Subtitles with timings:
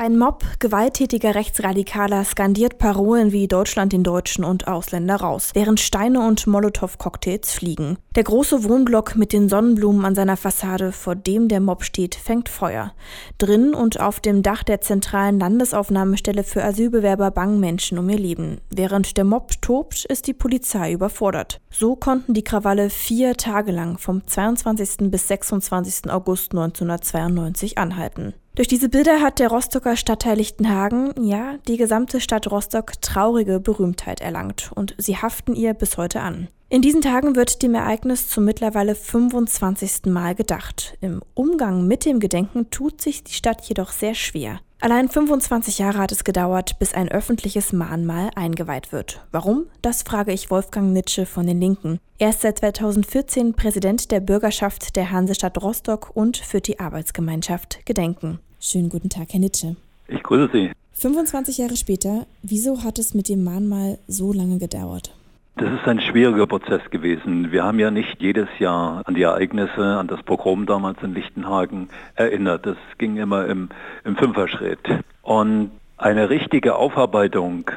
[0.00, 6.24] Ein Mob gewalttätiger Rechtsradikaler skandiert Parolen wie Deutschland den Deutschen und Ausländer raus, während Steine
[6.24, 7.98] und Molotow-Cocktails fliegen.
[8.14, 12.48] Der große Wohnblock mit den Sonnenblumen an seiner Fassade, vor dem der Mob steht, fängt
[12.48, 12.92] Feuer.
[13.38, 18.60] Drin und auf dem Dach der zentralen Landesaufnahmestelle für Asylbewerber bangen Menschen um ihr Leben.
[18.70, 21.60] Während der Mob tobt, ist die Polizei überfordert.
[21.72, 25.10] So konnten die Krawalle vier Tage lang vom 22.
[25.10, 26.08] bis 26.
[26.08, 28.34] August 1992 anhalten.
[28.58, 34.20] Durch diese Bilder hat der Rostocker Stadtteil Lichtenhagen, ja, die gesamte Stadt Rostock traurige Berühmtheit
[34.20, 36.48] erlangt und sie haften ihr bis heute an.
[36.68, 40.06] In diesen Tagen wird dem Ereignis zum mittlerweile 25.
[40.06, 40.98] Mal gedacht.
[41.00, 44.58] Im Umgang mit dem Gedenken tut sich die Stadt jedoch sehr schwer.
[44.80, 49.24] Allein 25 Jahre hat es gedauert, bis ein öffentliches Mahnmal eingeweiht wird.
[49.30, 49.66] Warum?
[49.82, 52.00] Das frage ich Wolfgang Nitsche von den Linken.
[52.18, 58.40] Er ist seit 2014 Präsident der Bürgerschaft der Hansestadt Rostock und führt die Arbeitsgemeinschaft Gedenken.
[58.60, 59.76] Schönen guten Tag, Herr Nitsche.
[60.08, 60.72] Ich grüße Sie.
[60.94, 65.14] 25 Jahre später, wieso hat es mit dem Mahnmal so lange gedauert?
[65.56, 67.52] Das ist ein schwieriger Prozess gewesen.
[67.52, 71.88] Wir haben ja nicht jedes Jahr an die Ereignisse, an das Pogrom damals in Lichtenhagen
[72.16, 72.66] erinnert.
[72.66, 73.68] Das ging immer im,
[74.04, 74.80] im Fünferschritt.
[75.22, 77.70] Und eine richtige Aufarbeitung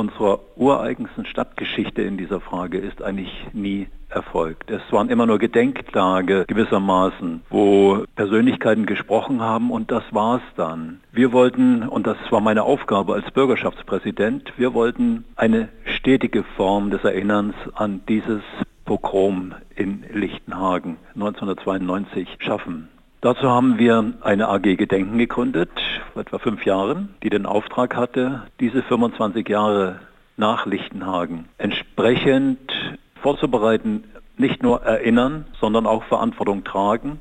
[0.00, 4.70] unserer ureigensten Stadtgeschichte in dieser Frage ist eigentlich nie erfolgt.
[4.70, 11.00] Es waren immer nur Gedenktage gewissermaßen, wo Persönlichkeiten gesprochen haben und das war's dann.
[11.12, 17.04] Wir wollten, und das war meine Aufgabe als Bürgerschaftspräsident, wir wollten eine stetige Form des
[17.04, 18.42] Erinnerns an dieses
[18.84, 22.88] Pogrom in Lichtenhagen 1992 schaffen.
[23.22, 25.68] Dazu haben wir eine AG Gedenken gegründet,
[26.14, 30.00] vor etwa fünf Jahren, die den Auftrag hatte, diese 25 Jahre
[30.38, 32.72] nach Lichtenhagen entsprechend
[33.20, 34.04] vorzubereiten,
[34.38, 37.20] nicht nur erinnern, sondern auch Verantwortung tragen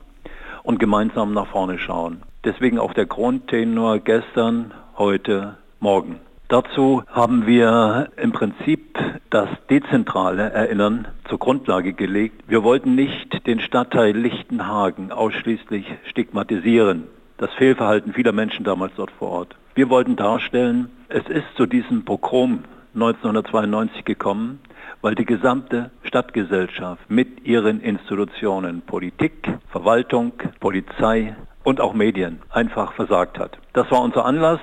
[0.64, 2.24] und gemeinsam nach vorne schauen.
[2.46, 6.22] Deswegen auch der Grundtenor gestern, heute, morgen.
[6.50, 8.98] Dazu haben wir im Prinzip
[9.30, 12.42] das dezentrale Erinnern zur Grundlage gelegt.
[12.48, 17.04] Wir wollten nicht den Stadtteil Lichtenhagen ausschließlich stigmatisieren.
[17.38, 19.56] Das Fehlverhalten vieler Menschen damals dort vor Ort.
[19.76, 22.64] Wir wollten darstellen, es ist zu diesem Pogrom
[22.96, 24.60] 1992 gekommen,
[25.02, 33.38] weil die gesamte Stadtgesellschaft mit ihren Institutionen, Politik, Verwaltung, Polizei und auch Medien einfach versagt
[33.38, 33.60] hat.
[33.74, 34.60] Das war unser Anlass.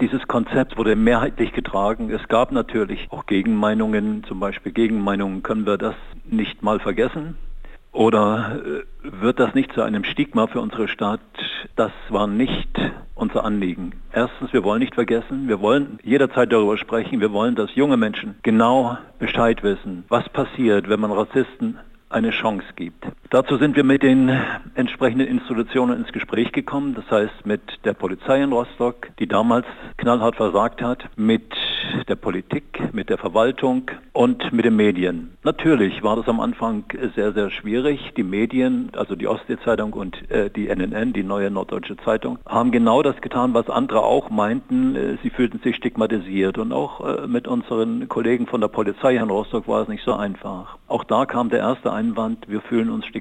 [0.00, 2.10] Dieses Konzept wurde mehrheitlich getragen.
[2.10, 7.38] Es gab natürlich auch Gegenmeinungen, zum Beispiel Gegenmeinungen, können wir das nicht mal vergessen?
[7.92, 8.82] Oder äh,
[9.22, 11.20] wird das nicht zu einem Stigma für unsere Stadt?
[11.76, 12.68] Das war nicht
[13.14, 13.92] unser Anliegen.
[14.12, 18.34] Erstens, wir wollen nicht vergessen, wir wollen jederzeit darüber sprechen, wir wollen, dass junge Menschen
[18.42, 21.78] genau Bescheid wissen, was passiert, wenn man Rassisten
[22.10, 23.06] eine Chance gibt.
[23.30, 24.30] Dazu sind wir mit den
[24.76, 29.66] entsprechenden Institutionen ins Gespräch gekommen, das heißt mit der Polizei in Rostock, die damals
[29.96, 31.42] knallhart versagt hat, mit
[32.08, 35.36] der Politik, mit der Verwaltung und mit den Medien.
[35.42, 36.84] Natürlich war das am Anfang
[37.16, 38.12] sehr, sehr schwierig.
[38.16, 43.02] Die Medien, also die Ostsee-Zeitung und äh, die NNN, die neue Norddeutsche Zeitung, haben genau
[43.02, 44.94] das getan, was andere auch meinten.
[44.94, 49.30] Äh, sie fühlten sich stigmatisiert und auch äh, mit unseren Kollegen von der Polizei in
[49.30, 50.78] Rostock war es nicht so einfach.
[50.86, 53.15] Auch da kam der erste Einwand, wir fühlen uns stigmatisiert.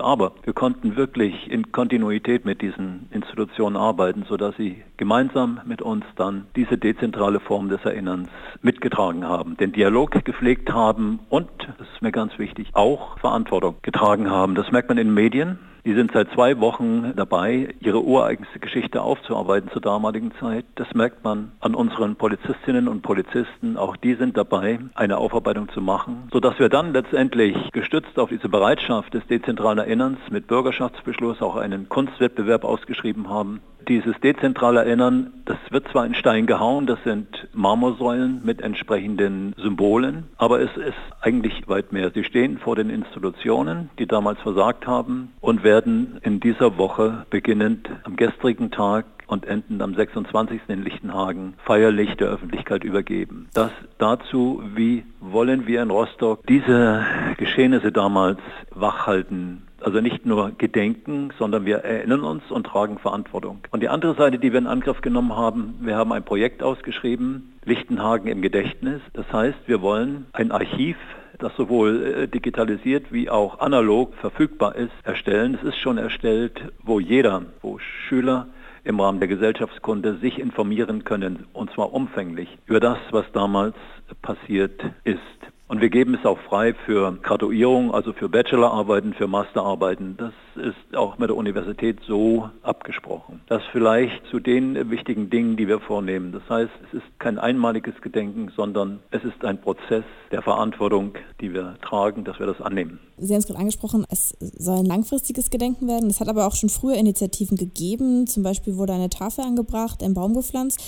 [0.00, 6.04] Aber wir konnten wirklich in Kontinuität mit diesen Institutionen arbeiten, sodass sie gemeinsam mit uns
[6.16, 8.28] dann diese dezentrale Form des Erinnerns
[8.62, 14.30] mitgetragen haben, den Dialog gepflegt haben und, das ist mir ganz wichtig, auch Verantwortung getragen
[14.30, 14.54] haben.
[14.54, 15.58] Das merkt man in Medien.
[15.86, 20.64] Die sind seit zwei Wochen dabei, ihre ureigenste Geschichte aufzuarbeiten zur damaligen Zeit.
[20.76, 23.76] Das merkt man an unseren Polizistinnen und Polizisten.
[23.76, 28.48] Auch die sind dabei, eine Aufarbeitung zu machen, sodass wir dann letztendlich gestützt auf diese
[28.48, 35.58] Bereitschaft des dezentralen Erinnerns mit Bürgerschaftsbeschluss auch einen Kunstwettbewerb ausgeschrieben haben, dieses dezentrale Erinnern, das
[35.70, 41.68] wird zwar in Stein gehauen, das sind Marmorsäulen mit entsprechenden Symbolen, aber es ist eigentlich
[41.68, 42.10] weit mehr.
[42.10, 47.90] Sie stehen vor den Institutionen, die damals versagt haben und werden in dieser Woche beginnend
[48.04, 50.60] am gestrigen Tag und enden am 26.
[50.68, 53.48] in Lichtenhagen feierlich der Öffentlichkeit übergeben.
[53.52, 57.04] Das dazu, wie wollen wir in Rostock diese
[57.36, 58.38] Geschehnisse damals
[58.70, 63.58] wachhalten, also nicht nur gedenken, sondern wir erinnern uns und tragen Verantwortung.
[63.72, 67.54] Und die andere Seite, die wir in Angriff genommen haben, wir haben ein Projekt ausgeschrieben,
[67.64, 69.00] Lichtenhagen im Gedächtnis.
[69.14, 70.96] Das heißt, wir wollen ein Archiv
[71.40, 75.58] das sowohl äh, digitalisiert wie auch analog verfügbar ist, erstellen.
[75.60, 78.46] Es ist schon erstellt, wo jeder, wo Schüler
[78.84, 83.74] im Rahmen der Gesellschaftskunde sich informieren können, und zwar umfänglich, über das, was damals
[84.22, 85.18] passiert ist.
[85.66, 90.16] Und wir geben es auch frei für Graduierung, also für Bachelorarbeiten, für Masterarbeiten.
[90.18, 93.40] Das ist auch mit der Universität so abgesprochen.
[93.46, 96.32] Das vielleicht zu den wichtigen Dingen, die wir vornehmen.
[96.32, 101.14] Das heißt, es ist kein einmaliges Gedenken, sondern es ist ein Prozess der Verantwortung,
[101.44, 102.98] die wir tragen, dass wir das annehmen.
[103.18, 106.08] Sie haben es gerade angesprochen, es soll ein langfristiges Gedenken werden.
[106.08, 108.26] Es hat aber auch schon früher Initiativen gegeben.
[108.26, 110.80] Zum Beispiel wurde eine Tafel angebracht, ein Baum gepflanzt.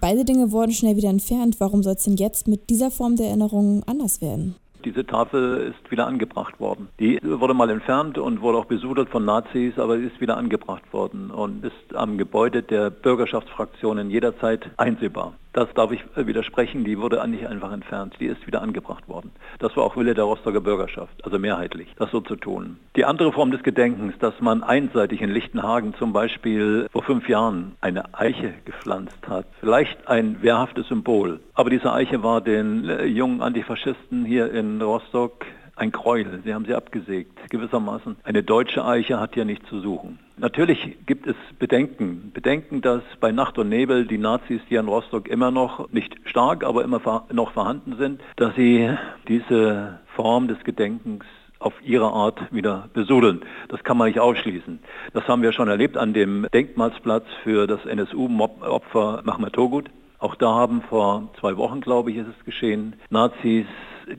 [0.00, 1.56] Beide Dinge wurden schnell wieder entfernt.
[1.58, 4.54] Warum soll es denn jetzt mit dieser Form der Erinnerung anders werden?
[4.84, 6.88] Diese Tafel ist wieder angebracht worden.
[7.00, 10.92] Die wurde mal entfernt und wurde auch besudelt von Nazis, aber sie ist wieder angebracht
[10.92, 15.32] worden und ist am Gebäude der Bürgerschaftsfraktionen jederzeit einsehbar.
[15.54, 19.30] Das darf ich widersprechen, die wurde nicht einfach entfernt, die ist wieder angebracht worden.
[19.60, 22.76] Das war auch Wille der Rostocker Bürgerschaft, also mehrheitlich, das so zu tun.
[22.96, 27.76] Die andere Form des Gedenkens, dass man einseitig in Lichtenhagen zum Beispiel vor fünf Jahren
[27.80, 31.38] eine Eiche gepflanzt hat, vielleicht ein wehrhaftes Symbol.
[31.54, 35.46] Aber diese Eiche war den äh, jungen Antifaschisten hier in Rostock
[35.76, 36.40] ein Gräuel.
[36.44, 37.50] Sie haben sie abgesägt.
[37.50, 40.18] Gewissermaßen eine deutsche Eiche hat hier nichts zu suchen.
[40.36, 42.32] Natürlich gibt es Bedenken.
[42.32, 46.64] Bedenken, dass bei Nacht und Nebel die Nazis hier in Rostock immer noch, nicht stark,
[46.64, 48.90] aber immer noch vorhanden sind, dass sie
[49.28, 51.24] diese Form des Gedenkens
[51.60, 53.40] auf ihre Art wieder besudeln.
[53.68, 54.80] Das kann man nicht ausschließen.
[55.12, 59.90] Das haben wir schon erlebt an dem Denkmalsplatz für das NSU-Opfer Mahmoud Togut.
[60.18, 63.66] Auch da haben vor zwei Wochen, glaube ich, ist es geschehen, Nazis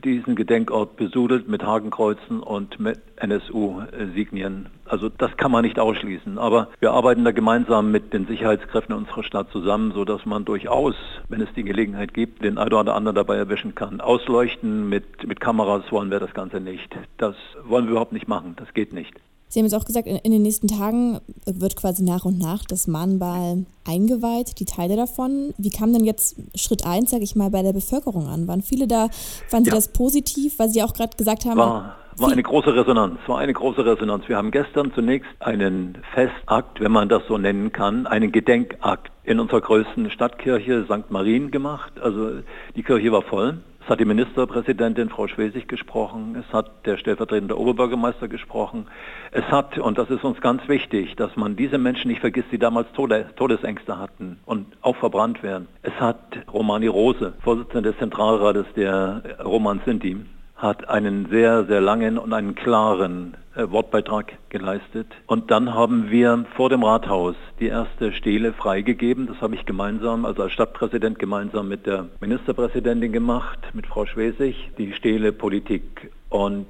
[0.04, 4.66] diesen Gedenkort besudelt mit Hakenkreuzen und mit NSU-Signien.
[4.84, 6.38] Also das kann man nicht ausschließen.
[6.38, 10.94] Aber wir arbeiten da gemeinsam mit den Sicherheitskräften unserer Stadt zusammen, sodass man durchaus,
[11.28, 14.00] wenn es die Gelegenheit gibt, den einen oder anderen dabei erwischen kann.
[14.00, 16.96] Ausleuchten mit, mit Kameras wollen wir das Ganze nicht.
[17.18, 18.54] Das wollen wir überhaupt nicht machen.
[18.56, 19.14] Das geht nicht.
[19.56, 22.66] Sie haben jetzt auch gesagt, in, in, den nächsten Tagen wird quasi nach und nach
[22.66, 25.54] das Mahnmal eingeweiht, die Teile davon.
[25.56, 28.48] Wie kam denn jetzt Schritt 1, sage ich mal, bei der Bevölkerung an?
[28.48, 29.08] Waren viele da,
[29.48, 29.76] fanden Sie ja.
[29.76, 31.56] das positiv, weil Sie auch gerade gesagt haben...
[31.56, 34.28] War, war eine große Resonanz, war eine große Resonanz.
[34.28, 39.40] Wir haben gestern zunächst einen Festakt, wenn man das so nennen kann, einen Gedenkakt in
[39.40, 41.10] unserer größten Stadtkirche St.
[41.10, 41.92] Marien gemacht.
[41.98, 42.42] Also
[42.76, 43.56] die Kirche war voll.
[43.86, 48.88] Es hat die Ministerpräsidentin Frau Schwesig gesprochen, es hat der stellvertretende Oberbürgermeister gesprochen.
[49.30, 52.58] Es hat, und das ist uns ganz wichtig, dass man diese Menschen nicht vergisst, die
[52.58, 55.68] damals Todesängste hatten und auch verbrannt werden.
[55.82, 56.18] Es hat
[56.52, 60.16] Romani Rose, Vorsitzende des Zentralrates der Roman Sinti,
[60.56, 65.06] hat einen sehr, sehr langen und einen klaren äh, Wortbeitrag geleistet.
[65.26, 69.26] Und dann haben wir vor dem Rathaus die erste Stele freigegeben.
[69.26, 74.70] Das habe ich gemeinsam, also als Stadtpräsident gemeinsam mit der Ministerpräsidentin gemacht, mit Frau Schwesig,
[74.78, 76.10] die Stele Politik.
[76.30, 76.68] Und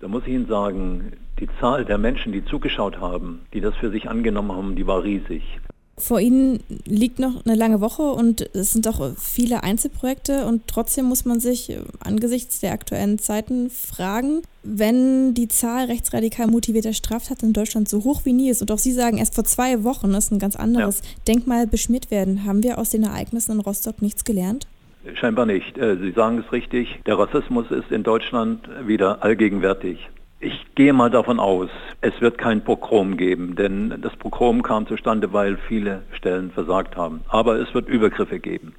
[0.00, 3.90] da muss ich Ihnen sagen, die Zahl der Menschen, die zugeschaut haben, die das für
[3.90, 5.60] sich angenommen haben, die war riesig.
[6.00, 11.04] Vor Ihnen liegt noch eine lange Woche und es sind auch viele Einzelprojekte und trotzdem
[11.04, 17.52] muss man sich angesichts der aktuellen Zeiten fragen, wenn die Zahl rechtsradikal motivierter Straftaten in
[17.52, 20.32] Deutschland so hoch wie nie ist und auch Sie sagen, erst vor zwei Wochen ist
[20.32, 21.04] ein ganz anderes ja.
[21.28, 24.66] Denkmal beschmiert werden, haben wir aus den Ereignissen in Rostock nichts gelernt?
[25.14, 25.78] Scheinbar nicht.
[25.78, 29.98] Äh, Sie sagen es richtig, der Rassismus ist in Deutschland wieder allgegenwärtig.
[30.42, 31.68] Ich gehe mal davon aus,
[32.00, 37.20] es wird kein Pogrom geben, denn das Pogrom kam zustande, weil viele Stellen versagt haben.
[37.28, 38.74] Aber es wird Übergriffe geben.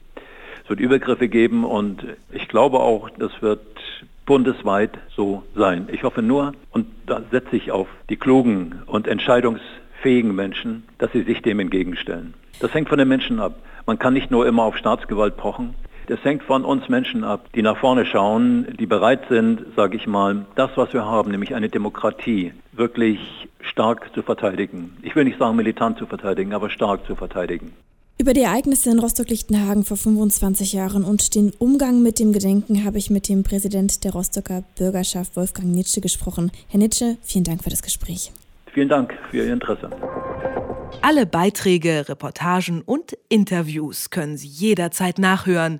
[0.63, 3.61] Es wird Übergriffe geben und ich glaube auch, das wird
[4.25, 5.87] bundesweit so sein.
[5.91, 11.21] Ich hoffe nur, und da setze ich auf die klugen und entscheidungsfähigen Menschen, dass sie
[11.21, 12.33] sich dem entgegenstellen.
[12.59, 13.53] Das hängt von den Menschen ab.
[13.85, 15.75] Man kann nicht nur immer auf Staatsgewalt pochen.
[16.11, 20.07] Das hängt von uns Menschen ab, die nach vorne schauen, die bereit sind, sage ich
[20.07, 24.97] mal, das, was wir haben, nämlich eine Demokratie, wirklich stark zu verteidigen.
[25.03, 27.71] Ich will nicht sagen militant zu verteidigen, aber stark zu verteidigen.
[28.19, 32.97] Über die Ereignisse in Rostock-Lichtenhagen vor 25 Jahren und den Umgang mit dem Gedenken habe
[32.97, 36.51] ich mit dem Präsident der Rostocker Bürgerschaft Wolfgang Nitsche gesprochen.
[36.67, 38.33] Herr Nitsche, vielen Dank für das Gespräch.
[38.73, 39.89] Vielen Dank für Ihr Interesse.
[41.01, 45.79] Alle Beiträge, Reportagen und Interviews können Sie jederzeit nachhören